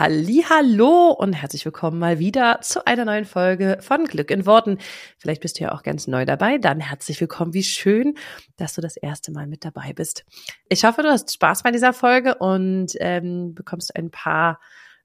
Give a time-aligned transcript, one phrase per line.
[0.00, 4.78] Hallo und herzlich willkommen mal wieder zu einer neuen Folge von Glück in Worten.
[5.18, 6.56] Vielleicht bist du ja auch ganz neu dabei.
[6.56, 7.52] Dann herzlich willkommen.
[7.52, 8.14] Wie schön,
[8.56, 10.24] dass du das erste Mal mit dabei bist.
[10.70, 14.58] Ich hoffe, du hast Spaß bei dieser Folge und ähm, bekommst ein paar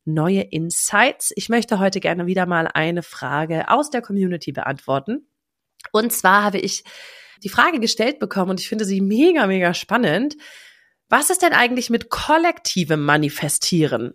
[0.06, 1.34] neue Insights.
[1.36, 5.28] Ich möchte heute gerne wieder mal eine Frage aus der Community beantworten.
[5.92, 6.86] Und zwar habe ich
[7.44, 10.38] die Frage gestellt bekommen und ich finde sie mega, mega spannend.
[11.10, 14.14] Was ist denn eigentlich mit kollektivem Manifestieren?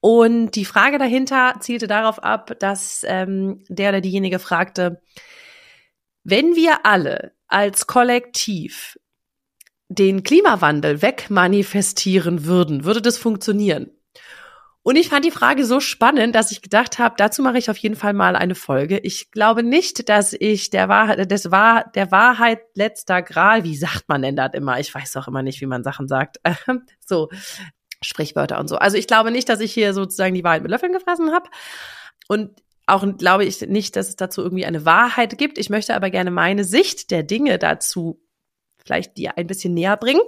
[0.00, 5.02] Und die Frage dahinter zielte darauf ab, dass ähm, der oder diejenige fragte,
[6.24, 8.98] wenn wir alle als Kollektiv
[9.88, 13.90] den Klimawandel wegmanifestieren würden, würde das funktionieren?
[14.82, 17.76] Und ich fand die Frage so spannend, dass ich gedacht habe, dazu mache ich auf
[17.76, 18.98] jeden Fall mal eine Folge.
[18.98, 24.08] Ich glaube nicht, dass ich der Wahrheit, das war der Wahrheit letzter Gral, wie sagt
[24.08, 24.80] man denn das immer?
[24.80, 26.38] Ich weiß auch immer nicht, wie man Sachen sagt.
[27.06, 27.28] so,
[28.02, 28.76] Sprichwörter und so.
[28.76, 31.50] Also ich glaube nicht, dass ich hier sozusagen die Wahrheit mit Löffeln gefressen habe.
[32.28, 32.50] Und
[32.86, 35.58] auch glaube ich nicht, dass es dazu irgendwie eine Wahrheit gibt.
[35.58, 38.20] Ich möchte aber gerne meine Sicht der Dinge dazu
[38.84, 40.22] vielleicht dir ein bisschen näher bringen.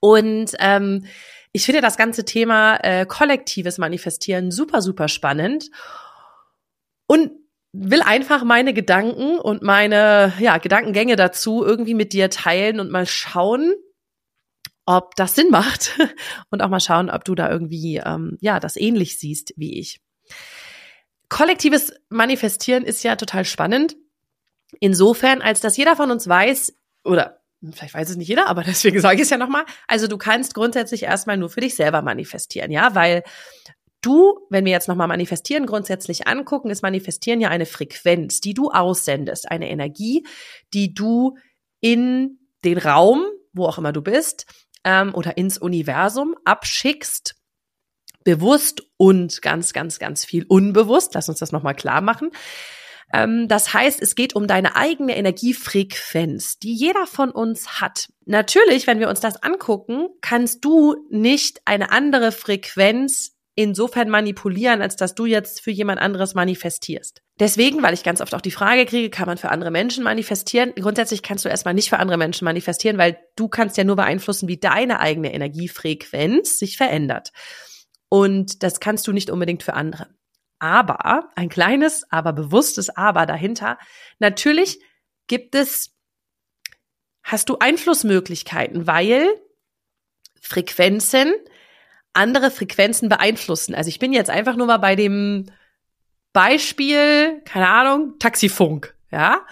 [0.00, 1.06] Und ähm,
[1.52, 5.70] ich finde das ganze Thema äh, kollektives Manifestieren super, super spannend.
[7.06, 7.32] Und
[7.72, 13.06] will einfach meine Gedanken und meine ja, Gedankengänge dazu irgendwie mit dir teilen und mal
[13.06, 13.74] schauen,
[14.90, 15.96] ob das Sinn macht
[16.50, 20.00] und auch mal schauen, ob du da irgendwie ähm, ja das ähnlich siehst wie ich.
[21.28, 23.96] Kollektives Manifestieren ist ja total spannend.
[24.80, 26.74] Insofern, als dass jeder von uns weiß,
[27.04, 27.40] oder
[27.72, 30.54] vielleicht weiß es nicht jeder, aber deswegen sage ich es ja nochmal, also du kannst
[30.54, 33.22] grundsätzlich erstmal nur für dich selber manifestieren, ja, weil
[34.02, 38.70] du, wenn wir jetzt nochmal manifestieren grundsätzlich angucken, ist manifestieren ja eine Frequenz, die du
[38.70, 40.26] aussendest, eine Energie,
[40.74, 41.36] die du
[41.80, 44.46] in den Raum, wo auch immer du bist,
[44.84, 47.36] ähm, oder ins Universum abschickst,
[48.24, 51.14] bewusst und ganz, ganz, ganz viel unbewusst.
[51.14, 52.30] Lass uns das nochmal klar machen.
[53.12, 58.08] Ähm, das heißt, es geht um deine eigene Energiefrequenz, die jeder von uns hat.
[58.24, 64.96] Natürlich, wenn wir uns das angucken, kannst du nicht eine andere Frequenz insofern manipulieren, als
[64.96, 67.22] dass du jetzt für jemand anderes manifestierst.
[67.40, 70.74] Deswegen, weil ich ganz oft auch die Frage kriege, kann man für andere Menschen manifestieren?
[70.76, 74.46] Grundsätzlich kannst du erstmal nicht für andere Menschen manifestieren, weil du kannst ja nur beeinflussen,
[74.46, 77.32] wie deine eigene Energiefrequenz sich verändert.
[78.10, 80.08] Und das kannst du nicht unbedingt für andere.
[80.58, 83.78] Aber, ein kleines, aber bewusstes Aber dahinter,
[84.18, 84.78] natürlich
[85.26, 85.96] gibt es,
[87.22, 89.26] hast du Einflussmöglichkeiten, weil
[90.42, 91.32] Frequenzen
[92.12, 93.74] andere Frequenzen beeinflussen.
[93.74, 95.46] Also ich bin jetzt einfach nur mal bei dem
[96.32, 99.44] Beispiel, keine Ahnung, Taxifunk, ja.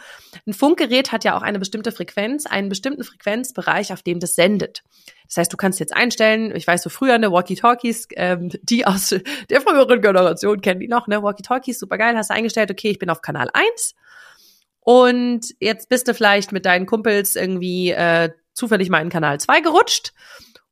[0.47, 4.83] Ein Funkgerät hat ja auch eine bestimmte Frequenz, einen bestimmten Frequenzbereich, auf dem das sendet.
[5.27, 9.09] Das heißt, du kannst jetzt einstellen, ich weiß so früher, ne, Walkie-Talkies, ähm, die aus
[9.51, 12.99] der früheren Generation kennen die noch, ne, Walkie-Talkies, super geil, hast du eingestellt, okay, ich
[12.99, 13.95] bin auf Kanal 1
[14.81, 19.61] und jetzt bist du vielleicht mit deinen Kumpels irgendwie äh, zufällig mal in Kanal 2
[19.61, 20.13] gerutscht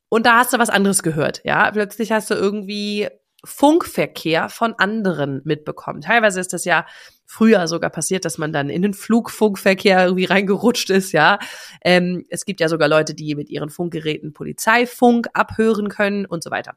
[0.08, 1.70] und da hast du was anderes gehört, ja.
[1.70, 3.08] Plötzlich hast du irgendwie
[3.46, 6.00] Funkverkehr von anderen mitbekommen.
[6.00, 6.86] Teilweise ist das ja
[7.24, 11.38] früher sogar passiert, dass man dann in den Flugfunkverkehr irgendwie reingerutscht ist, ja.
[11.82, 16.50] Ähm, es gibt ja sogar Leute, die mit ihren Funkgeräten Polizeifunk abhören können und so
[16.50, 16.76] weiter.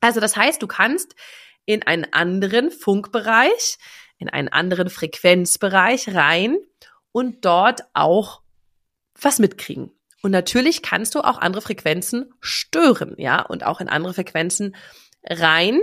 [0.00, 1.14] Also das heißt, du kannst
[1.64, 3.78] in einen anderen Funkbereich,
[4.18, 6.56] in einen anderen Frequenzbereich rein
[7.12, 8.42] und dort auch
[9.20, 9.90] was mitkriegen.
[10.22, 14.74] Und natürlich kannst du auch andere Frequenzen stören, ja, und auch in andere Frequenzen
[15.28, 15.80] rein.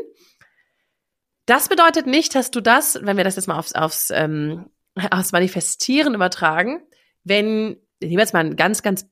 [1.45, 4.69] Das bedeutet nicht, dass du das, wenn wir das jetzt mal aufs, aufs, ähm,
[5.11, 6.81] aufs Manifestieren übertragen,
[7.23, 9.05] wenn, ich nehme jetzt mal ein ganz, ganz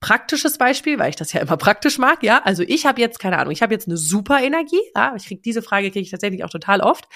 [0.00, 2.42] praktisches Beispiel, weil ich das ja immer praktisch mag, ja.
[2.44, 5.42] Also ich habe jetzt, keine Ahnung, ich habe jetzt eine super Energie, ja, ich krieg
[5.42, 7.08] diese Frage kriege ich tatsächlich auch total oft.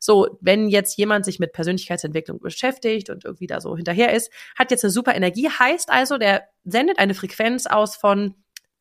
[0.00, 4.70] So, wenn jetzt jemand sich mit Persönlichkeitsentwicklung beschäftigt und irgendwie da so hinterher ist, hat
[4.70, 8.34] jetzt eine super Energie, heißt also, der sendet eine Frequenz aus von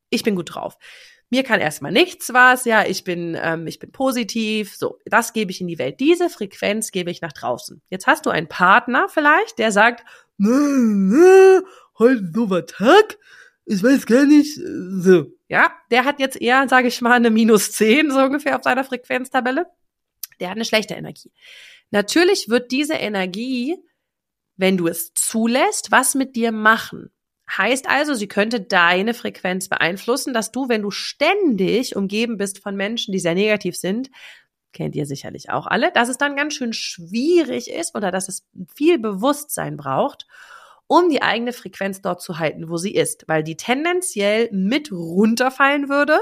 [0.09, 0.77] ich bin gut drauf.
[1.35, 5.51] Mir kann erstmal nichts was, ja, ich bin, ähm, ich bin positiv, so, das gebe
[5.51, 5.99] ich in die Welt.
[5.99, 7.81] Diese Frequenz gebe ich nach draußen.
[7.89, 10.05] Jetzt hast du einen Partner vielleicht, der sagt,
[10.37, 11.61] nö, nö,
[11.99, 13.17] heute so was Tag,
[13.65, 15.25] ich weiß gar nicht, so.
[15.47, 18.83] Ja, der hat jetzt eher, sage ich mal, eine minus zehn so ungefähr auf seiner
[18.83, 19.65] Frequenztabelle
[20.39, 21.31] der hat eine schlechte Energie.
[21.91, 23.77] Natürlich wird diese Energie,
[24.57, 27.11] wenn du es zulässt, was mit dir machen.
[27.49, 32.75] Heißt also, sie könnte deine Frequenz beeinflussen, dass du, wenn du ständig umgeben bist von
[32.75, 34.09] Menschen, die sehr negativ sind,
[34.73, 38.45] kennt ihr sicherlich auch alle, dass es dann ganz schön schwierig ist oder dass es
[38.75, 40.27] viel Bewusstsein braucht,
[40.87, 45.87] um die eigene Frequenz dort zu halten, wo sie ist, weil die tendenziell mit runterfallen
[45.87, 46.19] würde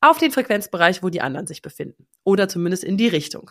[0.00, 3.50] auf den Frequenzbereich, wo die anderen sich befinden oder zumindest in die Richtung.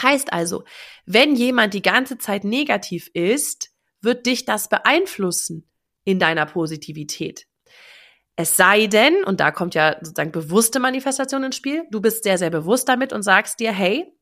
[0.00, 0.64] Heißt also,
[1.06, 3.70] wenn jemand die ganze Zeit negativ ist,
[4.00, 5.68] wird dich das beeinflussen
[6.04, 7.46] in deiner Positivität.
[8.36, 12.38] Es sei denn, und da kommt ja sozusagen bewusste Manifestation ins Spiel, du bist sehr,
[12.38, 14.12] sehr bewusst damit und sagst dir, hey,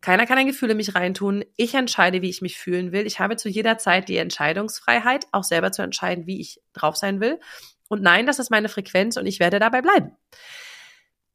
[0.00, 1.44] keiner kann ein Gefühl in mich reintun.
[1.56, 3.06] Ich entscheide, wie ich mich fühlen will.
[3.06, 7.20] Ich habe zu jeder Zeit die Entscheidungsfreiheit, auch selber zu entscheiden, wie ich drauf sein
[7.20, 7.40] will.
[7.88, 10.12] Und nein, das ist meine Frequenz und ich werde dabei bleiben.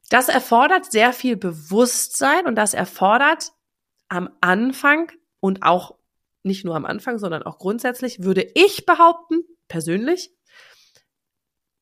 [0.08, 3.52] Das erfordert sehr viel Bewusstsein und das erfordert
[4.08, 5.10] am Anfang
[5.40, 5.96] und auch
[6.42, 10.30] nicht nur am Anfang, sondern auch grundsätzlich, würde ich behaupten, persönlich,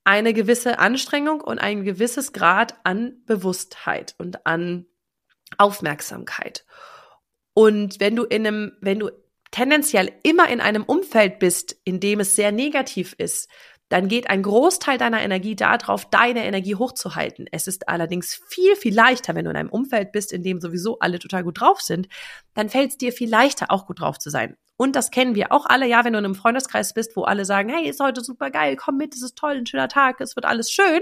[0.04, 4.86] eine gewisse Anstrengung und ein gewisses Grad an Bewusstheit und an
[5.56, 6.64] Aufmerksamkeit.
[7.52, 9.10] Und wenn du in einem, wenn du
[9.50, 13.50] tendenziell immer in einem Umfeld bist, in dem es sehr negativ ist,
[13.88, 17.46] dann geht ein Großteil deiner Energie darauf, deine Energie hochzuhalten.
[17.52, 20.98] Es ist allerdings viel, viel leichter, wenn du in einem Umfeld bist, in dem sowieso
[20.98, 22.08] alle total gut drauf sind,
[22.54, 24.56] dann fällt es dir viel leichter, auch gut drauf zu sein.
[24.76, 27.44] Und das kennen wir auch alle, ja, wenn du in einem Freundeskreis bist, wo alle
[27.44, 30.36] sagen, hey, ist heute super geil, komm mit, es ist toll, ein schöner Tag, es
[30.36, 31.00] wird alles schön,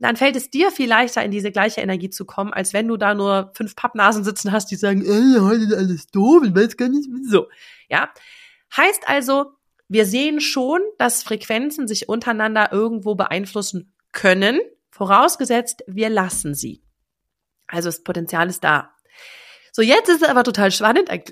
[0.00, 2.96] dann fällt es dir viel leichter, in diese gleiche Energie zu kommen, als wenn du
[2.96, 6.76] da nur fünf Pappnasen sitzen hast, die sagen, ey, heute ist alles doof, ich weiß
[6.76, 7.48] gar nicht, wieso.
[7.88, 8.10] Ja.
[8.76, 9.57] Heißt also,
[9.88, 16.82] wir sehen schon, dass Frequenzen sich untereinander irgendwo beeinflussen können, vorausgesetzt, wir lassen sie.
[17.66, 18.94] Also das Potenzial ist da.
[19.72, 21.22] So, jetzt ist es aber total spannend, ein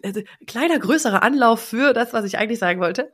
[0.46, 3.12] kleiner, größerer Anlauf für das, was ich eigentlich sagen wollte.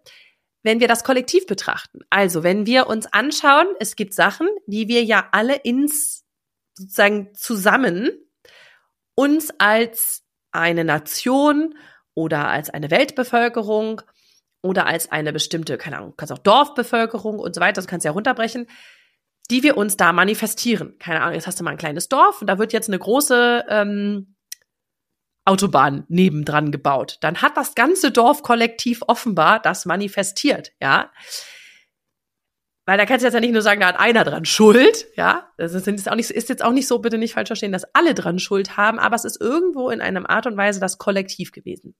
[0.62, 5.02] Wenn wir das kollektiv betrachten, also wenn wir uns anschauen, es gibt Sachen, die wir
[5.02, 6.24] ja alle ins,
[6.74, 8.10] sozusagen zusammen
[9.14, 10.22] uns als
[10.52, 11.74] eine Nation
[12.14, 14.02] oder als eine Weltbevölkerung
[14.62, 18.08] oder als eine bestimmte, keine Ahnung, kannst auch Dorfbevölkerung und so weiter, das kannst du
[18.08, 18.68] ja runterbrechen,
[19.50, 20.96] die wir uns da manifestieren.
[20.98, 23.64] Keine Ahnung, jetzt hast du mal ein kleines Dorf und da wird jetzt eine große
[23.68, 24.36] ähm,
[25.44, 27.18] Autobahn nebendran gebaut.
[27.20, 31.10] Dann hat das ganze Dorf kollektiv offenbar das manifestiert, ja.
[32.84, 35.50] Weil da kannst du jetzt ja nicht nur sagen, da hat einer dran Schuld, ja.
[35.58, 37.94] Das ist jetzt auch nicht, ist jetzt auch nicht so, bitte nicht falsch verstehen, dass
[37.94, 41.50] alle dran Schuld haben, aber es ist irgendwo in einer Art und Weise das Kollektiv
[41.50, 41.96] gewesen.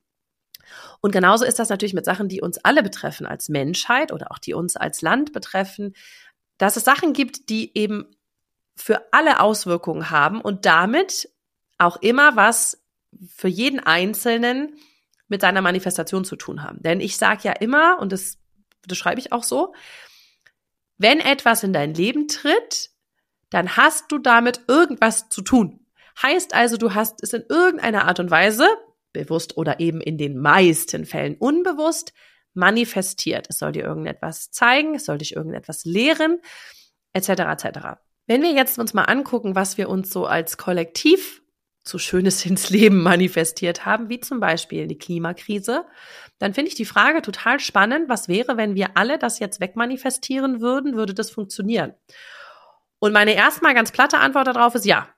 [1.01, 4.39] Und genauso ist das natürlich mit Sachen, die uns alle betreffen als Menschheit oder auch
[4.39, 5.95] die uns als Land betreffen,
[6.59, 8.07] dass es Sachen gibt, die eben
[8.77, 11.29] für alle Auswirkungen haben und damit
[11.79, 12.83] auch immer was
[13.29, 14.77] für jeden Einzelnen
[15.29, 16.83] mit seiner Manifestation zu tun haben.
[16.83, 18.39] Denn ich sage ja immer, und das,
[18.87, 19.75] das schreibe ich auch so,
[20.99, 22.91] wenn etwas in dein Leben tritt,
[23.51, 25.87] dann hast du damit irgendwas zu tun.
[26.21, 28.69] Heißt also, du hast es in irgendeiner Art und Weise
[29.13, 32.13] bewusst oder eben in den meisten Fällen unbewusst
[32.55, 33.47] manifestiert.
[33.49, 36.41] Es soll dir irgendetwas zeigen, es soll dich irgendetwas lehren,
[37.13, 37.29] etc.
[37.29, 37.79] etc.
[38.27, 41.43] Wenn wir jetzt uns mal angucken, was wir uns so als Kollektiv
[41.85, 45.85] zu Schönes ins Leben manifestiert haben, wie zum Beispiel die Klimakrise,
[46.39, 50.61] dann finde ich die Frage total spannend, was wäre, wenn wir alle das jetzt wegmanifestieren
[50.61, 51.95] würden, würde das funktionieren?
[52.99, 55.09] Und meine erstmal ganz platte Antwort darauf ist ja.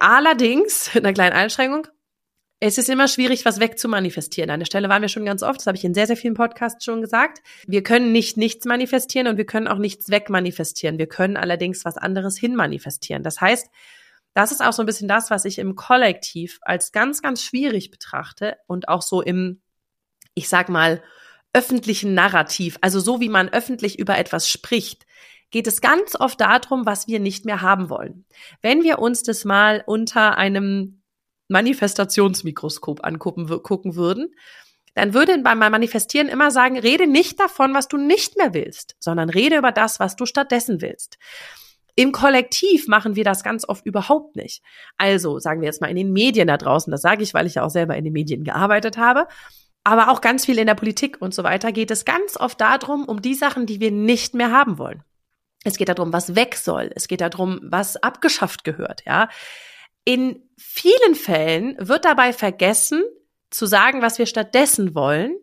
[0.00, 1.86] Allerdings, in einer kleinen Einschränkung,
[2.64, 4.48] es ist immer schwierig, was wegzumanifestieren.
[4.48, 6.34] An der Stelle waren wir schon ganz oft, das habe ich in sehr, sehr vielen
[6.34, 7.42] Podcasts schon gesagt.
[7.66, 10.96] Wir können nicht nichts manifestieren und wir können auch nichts wegmanifestieren.
[10.96, 13.24] Wir können allerdings was anderes hinmanifestieren.
[13.24, 13.68] Das heißt,
[14.34, 17.90] das ist auch so ein bisschen das, was ich im Kollektiv als ganz, ganz schwierig
[17.90, 19.60] betrachte und auch so im,
[20.34, 21.02] ich sag mal,
[21.52, 25.04] öffentlichen Narrativ, also so wie man öffentlich über etwas spricht,
[25.50, 28.24] geht es ganz oft darum, was wir nicht mehr haben wollen.
[28.60, 31.01] Wenn wir uns das mal unter einem
[31.52, 34.34] Manifestationsmikroskop angucken gucken würden,
[34.94, 39.30] dann würde beim Manifestieren immer sagen, rede nicht davon, was du nicht mehr willst, sondern
[39.30, 41.18] rede über das, was du stattdessen willst.
[41.94, 44.62] Im Kollektiv machen wir das ganz oft überhaupt nicht.
[44.96, 47.56] Also sagen wir jetzt mal in den Medien da draußen, das sage ich, weil ich
[47.56, 49.28] ja auch selber in den Medien gearbeitet habe,
[49.84, 53.04] aber auch ganz viel in der Politik und so weiter, geht es ganz oft darum,
[53.04, 55.02] um die Sachen, die wir nicht mehr haben wollen.
[55.64, 56.90] Es geht darum, was weg soll.
[56.94, 59.28] Es geht darum, was abgeschafft gehört, ja.
[60.04, 63.02] In vielen Fällen wird dabei vergessen,
[63.50, 65.36] zu sagen, was wir stattdessen wollen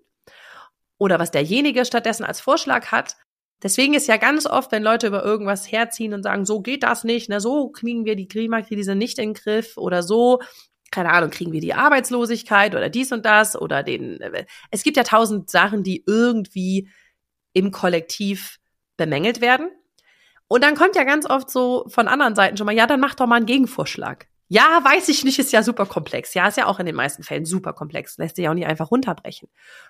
[0.98, 3.16] oder was derjenige stattdessen als Vorschlag hat.
[3.62, 7.04] Deswegen ist ja ganz oft, wenn Leute über irgendwas herziehen und sagen, so geht das
[7.04, 10.42] nicht, na, so kriegen wir die Klimakrise nicht in den Griff oder so,
[10.92, 14.20] keine Ahnung, kriegen wir die Arbeitslosigkeit oder dies und das oder den,
[14.72, 16.89] es gibt ja tausend Sachen, die irgendwie
[17.54, 18.60] im Kollektiv
[18.98, 19.70] bemängelt werden.
[20.48, 23.13] Und dann kommt ja ganz oft so von anderen Seiten schon mal, ja, dann mach
[23.13, 24.28] doch mal einen Gegenvorschlag.
[24.51, 26.34] Ja, weiß ich nicht, ist ja super komplex.
[26.34, 28.18] Ja, ist ja auch in den meisten Fällen super komplex.
[28.18, 29.48] Lässt sich auch nicht einfach runterbrechen.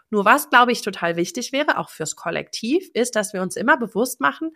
[0.10, 3.78] Nur was, glaube ich, total wichtig wäre, auch fürs Kollektiv, ist, dass wir uns immer
[3.78, 4.52] bewusst machen,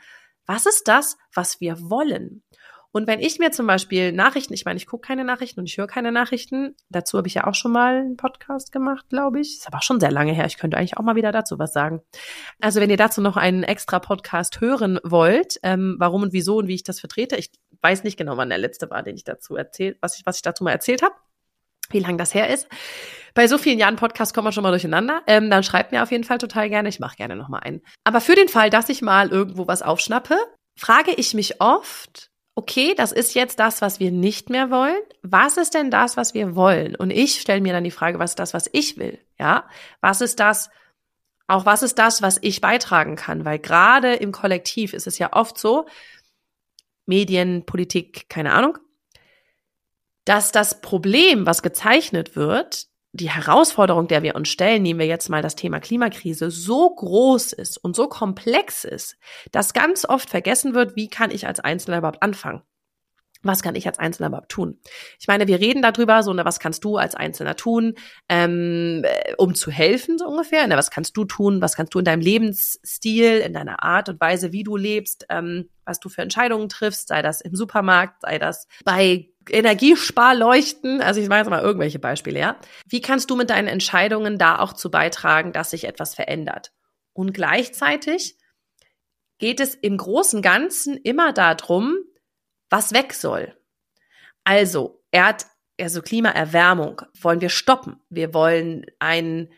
[0.45, 2.43] was ist das, was wir wollen?
[2.91, 5.77] Und wenn ich mir zum Beispiel Nachrichten, ich meine, ich gucke keine Nachrichten und ich
[5.77, 9.57] höre keine Nachrichten, dazu habe ich ja auch schon mal einen Podcast gemacht, glaube ich.
[9.57, 10.45] Ist aber auch schon sehr lange her.
[10.45, 12.01] Ich könnte eigentlich auch mal wieder dazu was sagen.
[12.61, 16.67] Also wenn ihr dazu noch einen extra Podcast hören wollt, ähm, warum und wieso und
[16.67, 17.49] wie ich das vertrete, ich
[17.83, 20.41] weiß nicht genau, wann der letzte war, den ich dazu erzählt, was ich, was ich
[20.41, 21.15] dazu mal erzählt habe,
[21.89, 22.67] wie lang das her ist.
[23.33, 25.21] Bei so vielen Jahren Podcast kommt man schon mal durcheinander.
[25.27, 26.89] Ähm, dann schreibt mir auf jeden Fall total gerne.
[26.89, 27.81] Ich mache gerne noch mal einen.
[28.03, 30.35] Aber für den Fall, dass ich mal irgendwo was aufschnappe,
[30.77, 35.01] frage ich mich oft, okay, das ist jetzt das, was wir nicht mehr wollen.
[35.23, 36.95] Was ist denn das, was wir wollen?
[36.95, 39.19] Und ich stelle mir dann die Frage, was ist das, was ich will?
[39.39, 39.67] Ja,
[40.01, 40.69] was ist das?
[41.47, 43.45] Auch was ist das, was ich beitragen kann?
[43.45, 45.85] Weil gerade im Kollektiv ist es ja oft so,
[47.05, 48.77] Medien, Politik, keine Ahnung,
[50.25, 55.29] dass das Problem, was gezeichnet wird, die Herausforderung, der wir uns stellen, nehmen wir jetzt
[55.29, 59.17] mal das Thema Klimakrise, so groß ist und so komplex ist,
[59.51, 62.63] dass ganz oft vergessen wird, wie kann ich als Einzelner überhaupt anfangen?
[63.43, 64.79] Was kann ich als Einzelner überhaupt tun?
[65.19, 67.95] Ich meine, wir reden darüber, so, ne, was kannst du als Einzelner tun,
[68.29, 70.65] ähm, äh, um zu helfen, so ungefähr.
[70.65, 71.61] Ne, was kannst du tun?
[71.61, 75.69] Was kannst du in deinem Lebensstil, in deiner Art und Weise, wie du lebst, ähm,
[75.85, 81.27] was du für Entscheidungen triffst, sei das im Supermarkt, sei das bei Energiesparleuchten, also ich
[81.27, 82.55] mache jetzt mal irgendwelche Beispiele, ja.
[82.87, 86.71] Wie kannst du mit deinen Entscheidungen da auch zu beitragen, dass sich etwas verändert?
[87.11, 88.37] Und gleichzeitig
[89.37, 91.97] geht es im großen Ganzen immer darum,
[92.73, 93.55] was weg soll.
[94.43, 95.45] Also, Erd,
[95.79, 98.01] also Klimaerwärmung wollen wir stoppen.
[98.09, 99.49] Wir wollen ein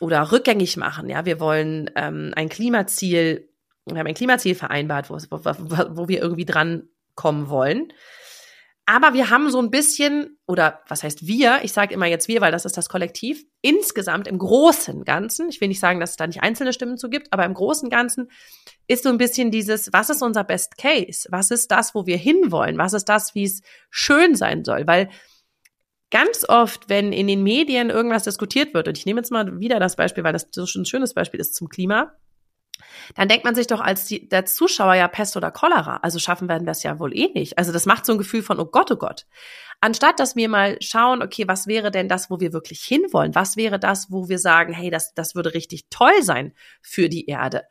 [0.00, 1.24] oder rückgängig machen, ja.
[1.24, 3.48] Wir wollen ähm, ein Klimaziel,
[3.86, 7.90] wir haben ein Klimaziel vereinbart, wo, wo, wo wir irgendwie dran kommen wollen.
[8.86, 11.60] Aber wir haben so ein bisschen, oder was heißt wir?
[11.62, 13.42] Ich sage immer jetzt wir, weil das ist das Kollektiv.
[13.62, 17.08] Insgesamt im großen Ganzen, ich will nicht sagen, dass es da nicht einzelne Stimmen zu
[17.08, 18.30] gibt, aber im großen Ganzen
[18.86, 21.26] ist so ein bisschen dieses, was ist unser Best Case?
[21.30, 22.76] Was ist das, wo wir hinwollen?
[22.76, 24.86] Was ist das, wie es schön sein soll?
[24.86, 25.08] Weil
[26.10, 29.80] ganz oft, wenn in den Medien irgendwas diskutiert wird, und ich nehme jetzt mal wieder
[29.80, 32.12] das Beispiel, weil das so ein schönes Beispiel ist zum Klima,
[33.14, 35.98] dann denkt man sich doch als die, der Zuschauer ja Pest oder Cholera.
[35.98, 37.58] Also schaffen werden wir es ja wohl eh nicht.
[37.58, 39.26] Also das macht so ein Gefühl von, oh Gott, oh Gott.
[39.80, 43.34] Anstatt dass wir mal schauen, okay, was wäre denn das, wo wir wirklich hinwollen?
[43.34, 47.26] Was wäre das, wo wir sagen, hey, das, das würde richtig toll sein für die
[47.26, 47.64] Erde?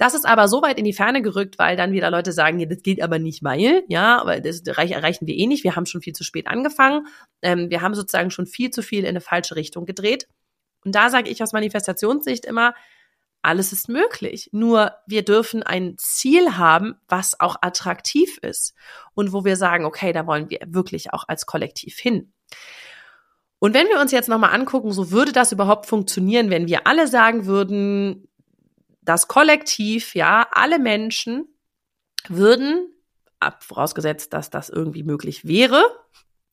[0.00, 2.64] Das ist aber so weit in die Ferne gerückt, weil dann wieder Leute sagen, ja,
[2.64, 5.62] das geht aber nicht weil, ja, aber das erreichen wir eh nicht.
[5.62, 7.06] Wir haben schon viel zu spät angefangen.
[7.42, 10.26] Ähm, wir haben sozusagen schon viel zu viel in eine falsche Richtung gedreht.
[10.86, 12.72] Und da sage ich aus Manifestationssicht immer,
[13.42, 14.50] alles ist möglich.
[14.52, 18.74] Nur wir dürfen ein Ziel haben, was auch attraktiv ist
[19.14, 22.32] und wo wir sagen, okay, da wollen wir wirklich auch als Kollektiv hin.
[23.58, 27.06] Und wenn wir uns jetzt nochmal angucken, so würde das überhaupt funktionieren, wenn wir alle
[27.06, 28.28] sagen würden,
[29.02, 31.46] das Kollektiv, ja, alle Menschen
[32.28, 32.88] würden,
[33.60, 35.82] vorausgesetzt, dass das irgendwie möglich wäre,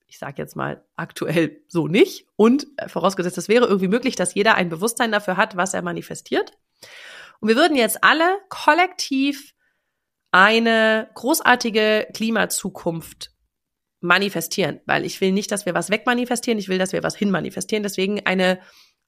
[0.08, 4.56] ich sage jetzt mal aktuell so nicht, und vorausgesetzt, es wäre irgendwie möglich, dass jeder
[4.56, 6.58] ein Bewusstsein dafür hat, was er manifestiert,
[7.40, 9.54] und wir würden jetzt alle kollektiv
[10.32, 13.32] eine großartige Klimazukunft
[14.02, 17.84] manifestieren, weil ich will nicht, dass wir was wegmanifestieren, ich will, dass wir was hinmanifestieren.
[17.84, 18.60] Deswegen eine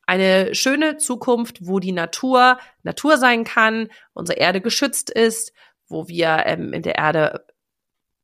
[0.05, 5.53] eine schöne Zukunft, wo die Natur Natur sein kann, unsere Erde geschützt ist,
[5.87, 7.45] wo wir ähm, in der Erde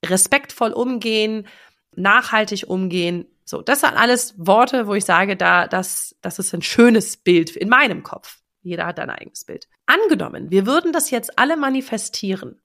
[0.04, 1.48] respektvoll umgehen,
[1.96, 3.28] nachhaltig umgehen.
[3.44, 7.56] So, das sind alles Worte, wo ich sage, da das das ist ein schönes Bild
[7.56, 8.40] in meinem Kopf.
[8.66, 9.68] Jeder hat ein eigenes Bild.
[9.86, 12.60] Angenommen, wir würden das jetzt alle manifestieren.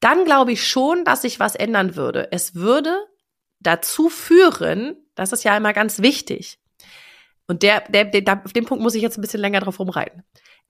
[0.00, 2.32] Dann glaube ich schon, dass sich was ändern würde.
[2.32, 2.96] Es würde
[3.60, 6.58] dazu führen, das ist ja immer ganz wichtig.
[7.46, 10.24] Und der, der, der, auf dem Punkt muss ich jetzt ein bisschen länger drauf rumreiten.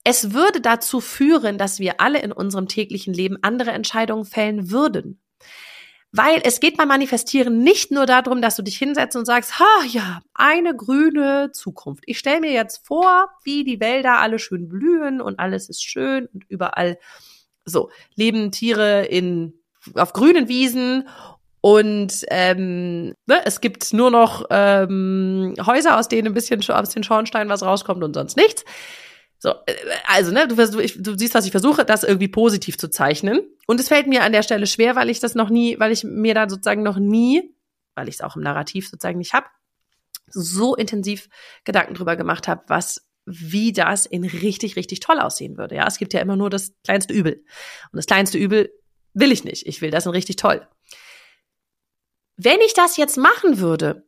[0.04, 5.22] Es würde dazu führen, dass wir alle in unserem täglichen Leben andere Entscheidungen fällen würden.
[6.12, 9.84] Weil es geht beim Manifestieren nicht nur darum, dass du dich hinsetzt und sagst, ha
[9.88, 12.02] ja, eine grüne Zukunft.
[12.06, 16.26] Ich stelle mir jetzt vor, wie die Wälder alle schön blühen und alles ist schön
[16.32, 16.98] und überall
[17.64, 19.54] so leben Tiere in
[19.94, 21.08] auf grünen Wiesen
[21.60, 27.04] und ähm, ne, es gibt nur noch ähm, Häuser, aus denen ein bisschen aus den
[27.04, 28.64] Schornsteinen was rauskommt und sonst nichts.
[29.40, 29.74] So, äh,
[30.06, 33.40] also, ne, du, du siehst, was ich versuche, das irgendwie positiv zu zeichnen.
[33.66, 36.04] Und es fällt mir an der Stelle schwer, weil ich das noch nie, weil ich
[36.04, 37.54] mir da sozusagen noch nie,
[37.94, 39.46] weil ich es auch im Narrativ sozusagen nicht habe,
[40.28, 41.28] so intensiv
[41.64, 45.76] Gedanken drüber gemacht habe, was wie das in richtig, richtig toll aussehen würde.
[45.76, 47.44] Ja, es gibt ja immer nur das kleinste Übel.
[47.92, 48.70] Und das kleinste Übel
[49.14, 49.66] will ich nicht.
[49.66, 50.66] Ich will das in richtig toll.
[52.36, 54.06] Wenn ich das jetzt machen würde,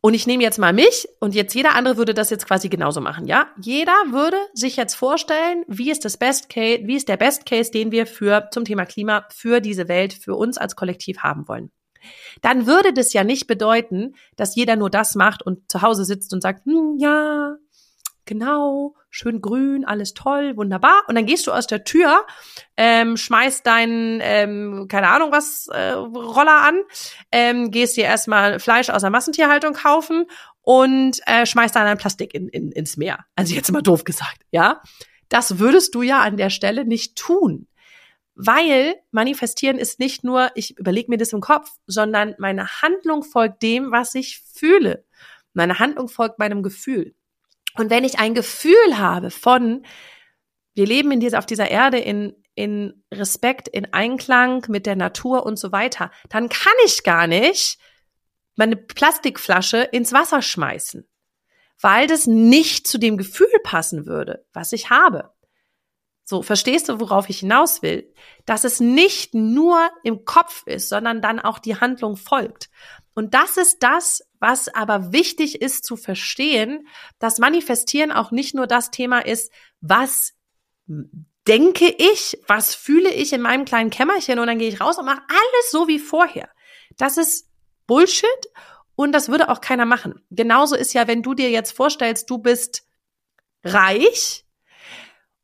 [0.00, 3.00] und ich nehme jetzt mal mich und jetzt jeder andere würde das jetzt quasi genauso
[3.00, 3.48] machen, ja?
[3.60, 7.70] Jeder würde sich jetzt vorstellen, wie ist das Best Case, wie ist der Best Case,
[7.70, 11.70] den wir für zum Thema Klima für diese Welt, für uns als Kollektiv haben wollen.
[12.40, 16.32] Dann würde das ja nicht bedeuten, dass jeder nur das macht und zu Hause sitzt
[16.32, 17.56] und sagt, hm, ja,
[18.30, 21.02] genau, schön grün, alles toll, wunderbar.
[21.08, 22.24] Und dann gehst du aus der Tür,
[22.76, 26.80] ähm, schmeißt deinen, ähm, keine Ahnung was, äh, Roller an,
[27.32, 30.26] ähm, gehst dir erstmal Fleisch aus der Massentierhaltung kaufen
[30.62, 33.26] und äh, schmeißt dann ein Plastik in, in, ins Meer.
[33.34, 34.80] Also jetzt mal doof gesagt, ja.
[35.28, 37.66] Das würdest du ja an der Stelle nicht tun.
[38.36, 43.62] Weil manifestieren ist nicht nur, ich überlege mir das im Kopf, sondern meine Handlung folgt
[43.62, 45.04] dem, was ich fühle.
[45.52, 47.14] Meine Handlung folgt meinem Gefühl.
[47.76, 49.84] Und wenn ich ein Gefühl habe von,
[50.74, 55.44] wir leben in dieser, auf dieser Erde in, in Respekt, in Einklang mit der Natur
[55.46, 57.78] und so weiter, dann kann ich gar nicht
[58.56, 61.08] meine Plastikflasche ins Wasser schmeißen,
[61.80, 65.32] weil das nicht zu dem Gefühl passen würde, was ich habe.
[66.30, 68.14] So, verstehst du, worauf ich hinaus will?
[68.46, 72.70] Dass es nicht nur im Kopf ist, sondern dann auch die Handlung folgt.
[73.14, 76.86] Und das ist das, was aber wichtig ist zu verstehen,
[77.18, 80.34] dass Manifestieren auch nicht nur das Thema ist, was
[81.48, 85.06] denke ich, was fühle ich in meinem kleinen Kämmerchen und dann gehe ich raus und
[85.06, 86.48] mache alles so wie vorher.
[86.96, 87.48] Das ist
[87.88, 88.28] Bullshit
[88.94, 90.22] und das würde auch keiner machen.
[90.30, 92.84] Genauso ist ja, wenn du dir jetzt vorstellst, du bist
[93.64, 94.44] reich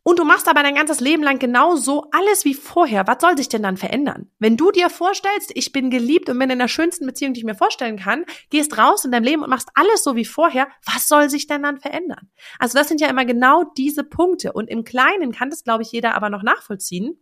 [0.06, 3.08] und du machst aber dein ganzes Leben lang genauso alles wie vorher.
[3.08, 4.30] Was soll sich denn dann verändern?
[4.38, 7.44] Wenn du dir vorstellst, ich bin geliebt und bin in der schönsten Beziehung, die ich
[7.44, 11.08] mir vorstellen kann, gehst raus in deinem Leben und machst alles so wie vorher, was
[11.08, 12.30] soll sich denn dann verändern?
[12.60, 14.52] Also das sind ja immer genau diese Punkte.
[14.52, 17.20] Und im Kleinen kann das, glaube ich, jeder aber noch nachvollziehen,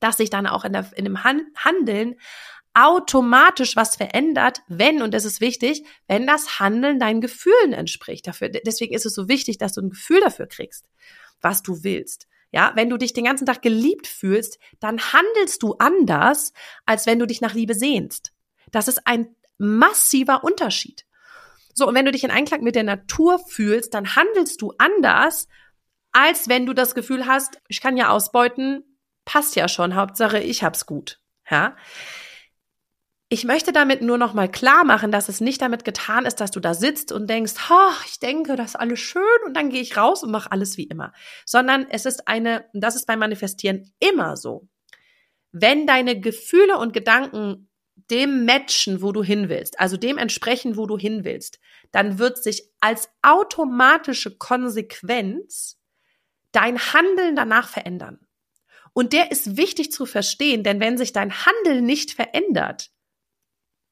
[0.00, 2.14] dass sich dann auch in, der, in dem Handeln
[2.72, 8.26] automatisch was verändert, wenn, und das ist wichtig, wenn das Handeln deinen Gefühlen entspricht.
[8.26, 10.86] Dafür, deswegen ist es so wichtig, dass du ein Gefühl dafür kriegst
[11.42, 12.28] was du willst.
[12.52, 16.52] Ja, wenn du dich den ganzen Tag geliebt fühlst, dann handelst du anders,
[16.84, 18.32] als wenn du dich nach Liebe sehnst.
[18.70, 21.06] Das ist ein massiver Unterschied.
[21.74, 25.48] So, und wenn du dich in Einklang mit der Natur fühlst, dann handelst du anders,
[26.12, 28.84] als wenn du das Gefühl hast, ich kann ja ausbeuten,
[29.24, 31.20] passt ja schon, Hauptsache ich hab's gut.
[31.50, 31.76] Ja?
[33.32, 36.50] Ich möchte damit nur noch mal klar machen, dass es nicht damit getan ist, dass
[36.50, 39.80] du da sitzt und denkst, ha, ich denke, das ist alles schön und dann gehe
[39.80, 41.14] ich raus und mache alles wie immer,
[41.46, 44.68] sondern es ist eine, und das ist beim Manifestieren immer so.
[45.50, 47.70] Wenn deine Gefühle und Gedanken
[48.10, 51.58] dem matchen, wo du hin willst, also dem entsprechen, wo du hin willst,
[51.90, 55.80] dann wird sich als automatische Konsequenz
[56.50, 58.20] dein Handeln danach verändern.
[58.92, 62.91] Und der ist wichtig zu verstehen, denn wenn sich dein Handeln nicht verändert,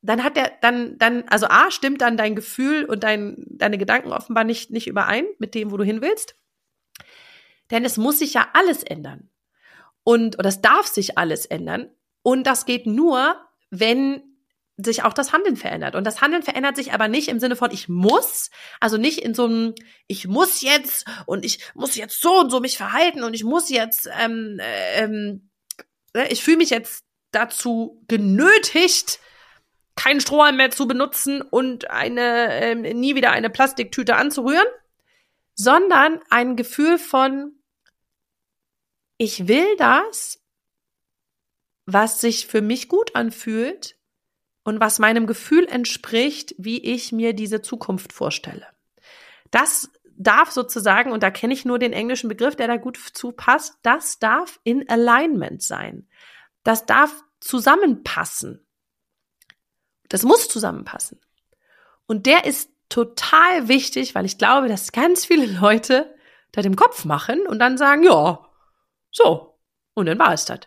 [0.03, 4.13] dann hat der, dann, dann, also A, stimmt dann dein Gefühl und dein, deine Gedanken
[4.13, 6.37] offenbar nicht, nicht überein mit dem, wo du hin willst.
[7.71, 9.31] Denn es muss sich ja alles ändern.
[10.03, 11.91] Und, oder es darf sich alles ändern.
[12.23, 13.37] Und das geht nur,
[13.71, 14.23] wenn
[14.77, 15.95] sich auch das Handeln verändert.
[15.95, 19.35] Und das Handeln verändert sich aber nicht im Sinne von ich muss, also nicht in
[19.35, 19.75] so einem
[20.07, 23.69] ich muss jetzt und ich muss jetzt so und so mich verhalten und ich muss
[23.69, 24.59] jetzt, ähm,
[24.95, 25.51] ähm,
[26.15, 29.21] ne, ich fühle mich jetzt dazu genötigt,
[30.01, 34.67] keinen Strohhalm mehr zu benutzen und eine äh, nie wieder eine Plastiktüte anzurühren,
[35.55, 37.53] sondern ein Gefühl von
[39.19, 40.43] ich will das,
[41.85, 43.99] was sich für mich gut anfühlt
[44.65, 48.67] und was meinem Gefühl entspricht, wie ich mir diese Zukunft vorstelle.
[49.51, 53.75] Das darf sozusagen, und da kenne ich nur den englischen Begriff, der da gut zupasst,
[53.83, 56.09] das darf in Alignment sein.
[56.65, 58.67] Das darf zusammenpassen.
[60.11, 61.19] Das muss zusammenpassen.
[62.07, 66.15] Und der ist total wichtig, weil ich glaube, dass ganz viele Leute
[66.53, 68.45] da im Kopf machen und dann sagen, ja,
[69.11, 69.59] so,
[69.95, 70.61] und dann war es das.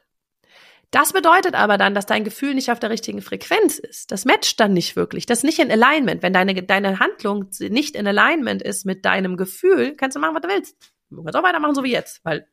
[0.90, 4.12] Das bedeutet aber dann, dass dein Gefühl nicht auf der richtigen Frequenz ist.
[4.12, 5.26] Das matcht dann nicht wirklich.
[5.26, 6.22] Das ist nicht in Alignment.
[6.22, 10.44] Wenn deine, deine Handlung nicht in Alignment ist mit deinem Gefühl, kannst du machen, was
[10.44, 10.94] du willst.
[11.10, 12.48] Du kannst auch weitermachen, so wie jetzt, weil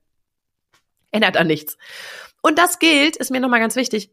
[1.11, 1.77] ändert an nichts.
[2.41, 4.11] Und das gilt, ist mir nochmal ganz wichtig,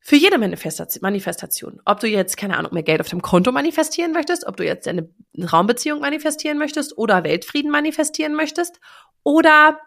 [0.00, 1.80] für jede Manifestation.
[1.84, 4.88] Ob du jetzt, keine Ahnung, mehr Geld auf dem Konto manifestieren möchtest, ob du jetzt
[4.88, 5.08] eine
[5.38, 8.80] Raumbeziehung manifestieren möchtest oder Weltfrieden manifestieren möchtest
[9.22, 9.78] oder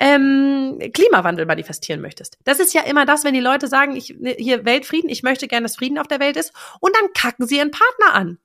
[0.00, 2.38] ähm, Klimawandel manifestieren möchtest.
[2.44, 5.46] Das ist ja immer das, wenn die Leute sagen, ich, ne, hier Weltfrieden, ich möchte
[5.46, 8.38] gerne, dass Frieden auf der Welt ist und dann kacken sie ihren Partner an.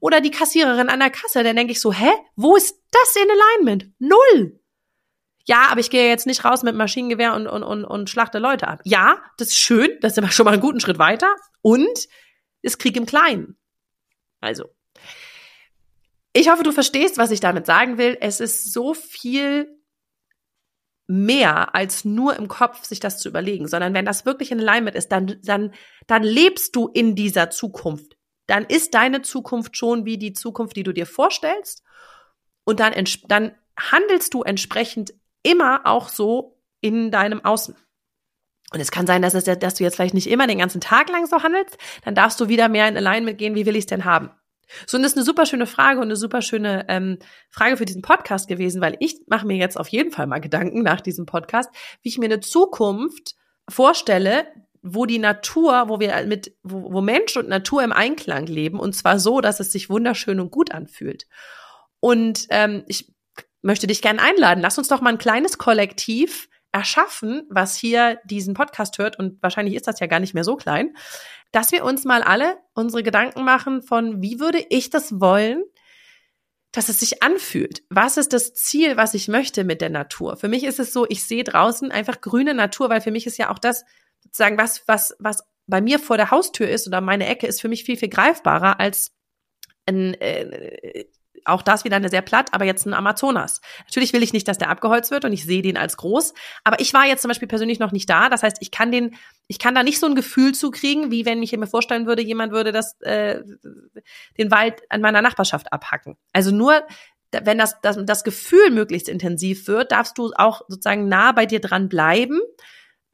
[0.00, 3.28] Oder die Kassiererin an der Kasse, dann denke ich so, hä, wo ist das in
[3.30, 3.92] Alignment?
[3.98, 4.58] Null.
[5.44, 8.68] Ja, aber ich gehe jetzt nicht raus mit Maschinengewehr und, und, und, und schlachte Leute
[8.68, 8.80] ab.
[8.84, 11.34] Ja, das ist schön, das ist immer schon mal einen guten Schritt weiter.
[11.62, 12.08] Und
[12.62, 13.56] ist Krieg im Kleinen.
[14.40, 14.74] Also.
[16.32, 18.16] Ich hoffe, du verstehst, was ich damit sagen will.
[18.20, 19.68] Es ist so viel
[21.06, 24.96] mehr als nur im Kopf sich das zu überlegen, sondern wenn das wirklich in Alignment
[24.96, 25.74] ist, dann, dann,
[26.06, 28.16] dann lebst du in dieser Zukunft.
[28.46, 31.82] Dann ist deine Zukunft schon wie die Zukunft, die du dir vorstellst.
[32.64, 32.94] Und dann,
[33.28, 37.76] dann handelst du entsprechend immer auch so in deinem Außen.
[38.72, 41.10] Und es kann sein, dass, es, dass du jetzt vielleicht nicht immer den ganzen Tag
[41.10, 41.76] lang so handelst.
[42.04, 43.54] Dann darfst du wieder mehr in Alignment gehen.
[43.54, 44.30] Wie will ich es denn haben?
[44.86, 47.18] So, und das ist eine super schöne Frage und eine super schöne ähm,
[47.50, 50.82] Frage für diesen Podcast gewesen, weil ich mache mir jetzt auf jeden Fall mal Gedanken
[50.82, 53.34] nach diesem Podcast, wie ich mir eine Zukunft
[53.68, 54.46] vorstelle,
[54.82, 58.94] wo die Natur, wo wir mit, wo, wo Mensch und Natur im Einklang leben und
[58.94, 61.26] zwar so, dass es sich wunderschön und gut anfühlt.
[62.00, 63.12] Und ähm, ich
[63.62, 64.60] möchte dich gerne einladen.
[64.60, 69.74] Lass uns doch mal ein kleines Kollektiv erschaffen, was hier diesen Podcast hört, und wahrscheinlich
[69.74, 70.96] ist das ja gar nicht mehr so klein,
[71.52, 75.62] dass wir uns mal alle unsere Gedanken machen von, wie würde ich das wollen,
[76.72, 77.82] dass es sich anfühlt.
[77.90, 80.36] Was ist das Ziel, was ich möchte mit der Natur?
[80.36, 83.36] Für mich ist es so, ich sehe draußen einfach grüne Natur, weil für mich ist
[83.36, 83.84] ja auch das
[84.22, 87.68] sozusagen was, was, was bei mir vor der Haustür ist oder meine Ecke ist für
[87.68, 89.12] mich viel, viel greifbarer als
[89.84, 91.04] ein, äh,
[91.44, 93.60] auch das wieder eine sehr platt, aber jetzt ein Amazonas.
[93.86, 96.80] Natürlich will ich nicht, dass der abgeholzt wird und ich sehe den als groß, aber
[96.80, 98.28] ich war jetzt zum Beispiel persönlich noch nicht da.
[98.28, 99.16] Das heißt, ich kann den,
[99.48, 102.52] ich kann da nicht so ein Gefühl zukriegen, wie wenn ich mir vorstellen würde, jemand
[102.52, 103.42] würde das, äh,
[104.38, 106.16] den Wald an meiner Nachbarschaft abhacken.
[106.32, 106.82] Also nur,
[107.32, 111.60] wenn das, das, das Gefühl möglichst intensiv wird, darfst du auch sozusagen nah bei dir
[111.60, 112.40] dran bleiben,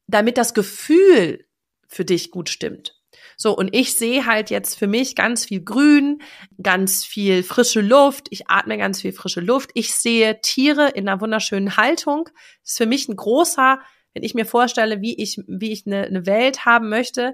[0.07, 1.45] damit das Gefühl
[1.87, 2.98] für dich gut stimmt.
[3.41, 6.21] So, und ich sehe halt jetzt für mich ganz viel Grün,
[6.61, 8.27] ganz viel frische Luft.
[8.31, 9.69] Ich atme ganz viel frische Luft.
[9.75, 12.25] Ich sehe Tiere in einer wunderschönen Haltung.
[12.63, 13.79] Das ist für mich ein großer,
[14.13, 17.33] wenn ich mir vorstelle, wie ich, wie ich eine, eine Welt haben möchte,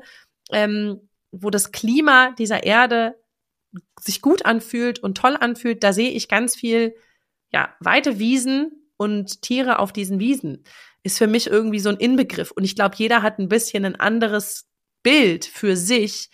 [0.52, 3.16] ähm, wo das Klima dieser Erde
[4.00, 6.96] sich gut anfühlt und toll anfühlt, da sehe ich ganz viel,
[7.52, 10.66] ja, weite Wiesen und Tiere auf diesen Wiesen.
[11.02, 12.52] Ist für mich irgendwie so ein Inbegriff.
[12.52, 14.68] Und ich glaube, jeder hat ein bisschen ein anderes
[15.06, 16.30] Bild für sich,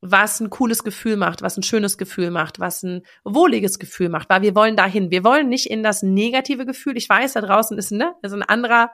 [0.00, 4.30] was ein cooles Gefühl macht, was ein schönes Gefühl macht, was ein wohliges Gefühl macht,
[4.30, 5.10] weil wir wollen dahin.
[5.10, 6.96] Wir wollen nicht in das negative Gefühl.
[6.96, 8.92] Ich weiß, da draußen ist, ne, ist ein anderer,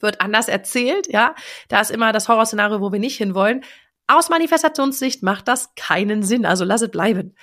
[0.00, 1.36] wird anders erzählt, ja.
[1.68, 3.62] Da ist immer das Horrorszenario, wo wir nicht hinwollen.
[4.08, 7.36] Aus Manifestationssicht macht das keinen Sinn, also lass es bleiben.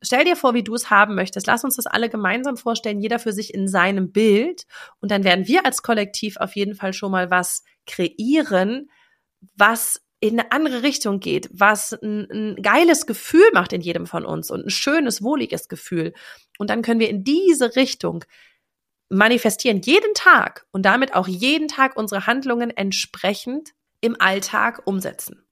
[0.00, 1.48] Stell dir vor, wie du es haben möchtest.
[1.48, 4.66] Lass uns das alle gemeinsam vorstellen, jeder für sich in seinem Bild.
[5.00, 8.88] Und dann werden wir als Kollektiv auf jeden Fall schon mal was kreieren,
[9.56, 14.26] was in eine andere Richtung geht, was ein, ein, geiles Gefühl macht in jedem von
[14.26, 16.12] uns und ein schönes, wohliges Gefühl.
[16.58, 18.24] Und dann können wir in diese Richtung
[19.08, 23.70] manifestieren, jeden Tag und damit auch jeden Tag unsere Handlungen entsprechend
[24.02, 25.44] im Alltag umsetzen.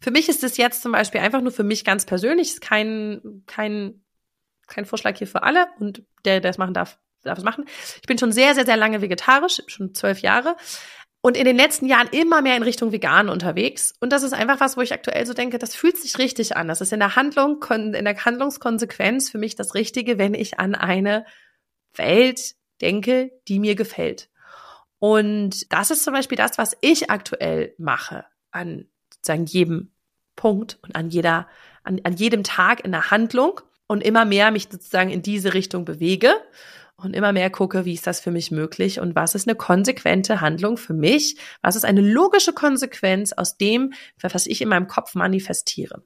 [0.00, 3.42] Für mich ist es jetzt zum Beispiel einfach nur für mich ganz persönlich, ist kein,
[3.46, 4.04] kein,
[4.68, 7.64] kein Vorschlag hier für alle und der, der es machen darf, darf es machen.
[8.00, 10.56] Ich bin schon sehr, sehr, sehr lange vegetarisch, schon zwölf Jahre
[11.26, 13.92] und in den letzten Jahren immer mehr in Richtung vegan unterwegs.
[13.98, 16.68] Und das ist einfach was, wo ich aktuell so denke, das fühlt sich richtig an.
[16.68, 20.76] Das ist in der Handlung, in der Handlungskonsequenz für mich das Richtige, wenn ich an
[20.76, 21.26] eine
[21.96, 24.30] Welt denke, die mir gefällt.
[25.00, 29.90] Und das ist zum Beispiel das, was ich aktuell mache an sozusagen jedem
[30.36, 31.48] Punkt und an jeder,
[31.82, 35.84] an, an jedem Tag in der Handlung und immer mehr mich sozusagen in diese Richtung
[35.84, 36.36] bewege
[36.96, 40.40] und immer mehr gucke, wie ist das für mich möglich und was ist eine konsequente
[40.40, 41.36] Handlung für mich?
[41.62, 46.02] Was ist eine logische Konsequenz aus dem, was ich in meinem Kopf manifestiere?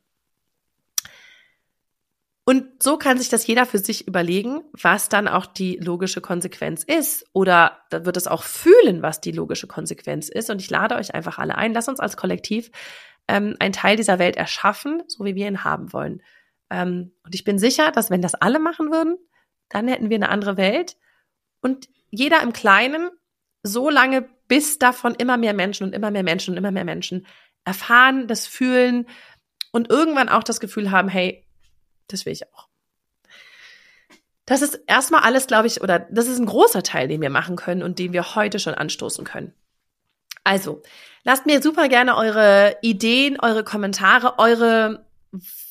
[2.45, 6.83] Und so kann sich das jeder für sich überlegen, was dann auch die logische Konsequenz
[6.83, 7.25] ist.
[7.33, 10.51] Oder wird es auch fühlen, was die logische Konsequenz ist.
[10.51, 12.73] Und ich lade euch einfach alle ein, lasst uns als Kollektiv
[13.29, 16.23] ähm, einen Teil dieser Welt erschaffen, so wie wir ihn haben wollen.
[16.71, 19.17] Ähm, und ich bin sicher, dass wenn das alle machen würden,
[19.71, 20.97] dann hätten wir eine andere Welt.
[21.63, 23.11] Und jeder im Kleinen,
[23.63, 27.27] so lange, bis davon immer mehr Menschen und immer mehr Menschen und immer mehr Menschen
[27.65, 29.07] erfahren, das fühlen
[29.73, 31.47] und irgendwann auch das Gefühl haben, hey,
[32.09, 32.69] das will ich auch.
[34.45, 37.55] Das ist erstmal alles, glaube ich, oder das ist ein großer Teil, den wir machen
[37.55, 39.55] können und den wir heute schon anstoßen können.
[40.43, 40.83] Also,
[41.23, 45.07] lasst mir super gerne eure Ideen, eure Kommentare, eure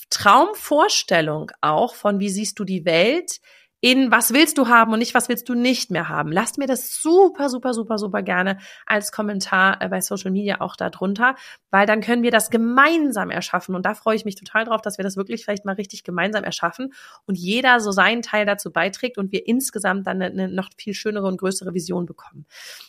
[0.09, 3.41] Traumvorstellung auch von, wie siehst du die Welt,
[3.81, 6.31] in was willst du haben und nicht was willst du nicht mehr haben.
[6.31, 10.75] Lasst mir das super, super, super, super gerne als Kommentar äh, bei Social Media auch
[10.75, 11.35] da drunter,
[11.71, 13.75] weil dann können wir das gemeinsam erschaffen.
[13.75, 16.43] Und da freue ich mich total drauf, dass wir das wirklich vielleicht mal richtig gemeinsam
[16.43, 16.93] erschaffen
[17.25, 20.93] und jeder so seinen Teil dazu beiträgt und wir insgesamt dann eine, eine noch viel
[20.93, 22.45] schönere und größere Vision bekommen.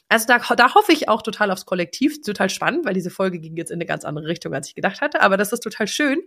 [0.09, 2.21] Also da, da hoffe ich auch total aufs Kollektiv.
[2.23, 5.01] Total spannend, weil diese Folge ging jetzt in eine ganz andere Richtung, als ich gedacht
[5.01, 5.23] hatte.
[5.23, 6.23] Aber das ist total schön,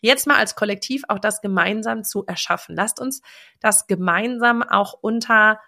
[0.00, 2.76] jetzt mal als Kollektiv auch das gemeinsam zu erschaffen.
[2.76, 3.22] Lasst uns
[3.60, 5.60] das gemeinsam auch unter,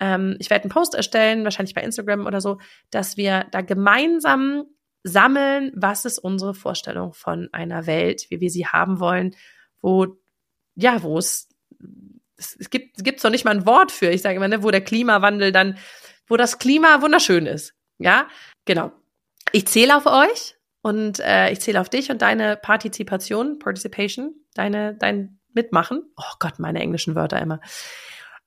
[0.00, 2.58] ähm, ich werde einen Post erstellen, wahrscheinlich bei Instagram oder so,
[2.90, 4.64] dass wir da gemeinsam
[5.04, 9.34] sammeln, was ist unsere Vorstellung von einer Welt, wie wir sie haben wollen,
[9.80, 10.18] wo,
[10.74, 11.48] ja, wo es,
[12.36, 14.70] es gibt, es gibt noch nicht mal ein Wort für, ich sage immer, ne, wo
[14.70, 15.78] der Klimawandel dann,
[16.26, 17.74] wo das Klima wunderschön ist.
[17.98, 18.28] Ja,
[18.64, 18.92] genau.
[19.52, 20.57] Ich zähle auf euch.
[20.82, 26.02] Und äh, ich zähle auf dich und deine Partizipation, Participation, deine, dein Mitmachen.
[26.16, 27.60] Oh Gott, meine englischen Wörter immer.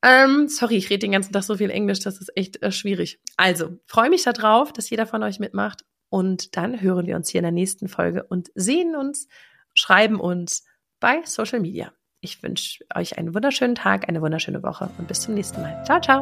[0.03, 3.19] Ähm, sorry, ich rede den ganzen Tag so viel Englisch, das ist echt äh, schwierig.
[3.37, 5.83] Also, freue mich darauf, dass jeder von euch mitmacht.
[6.09, 9.27] Und dann hören wir uns hier in der nächsten Folge und sehen uns,
[9.73, 10.65] schreiben uns
[10.99, 11.93] bei Social Media.
[12.19, 15.83] Ich wünsche euch einen wunderschönen Tag, eine wunderschöne Woche und bis zum nächsten Mal.
[15.85, 16.21] Ciao, ciao.